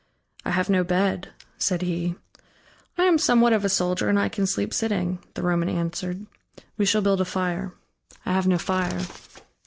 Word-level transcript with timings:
"I 0.43 0.49
have 0.49 0.67
no 0.67 0.83
bed," 0.83 1.29
said 1.59 1.83
he. 1.83 2.15
"I 2.97 3.03
am 3.03 3.19
somewhat 3.19 3.53
of 3.53 3.63
a 3.63 3.69
soldier 3.69 4.09
and 4.09 4.17
I 4.19 4.29
can 4.29 4.47
sleep 4.47 4.73
sitting," 4.73 5.19
the 5.35 5.43
Roman 5.43 5.69
answered. 5.69 6.25
"We 6.75 6.85
shall 6.87 7.03
build 7.03 7.21
a 7.21 7.23
fire." 7.25 7.75
"I 8.25 8.33
have 8.33 8.47
no 8.47 8.57
fire." 8.57 8.99